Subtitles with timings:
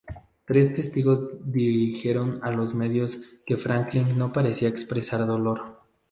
[0.45, 5.77] Tres testigos dijeron a los medios que Franklin no parecía expresar dolor.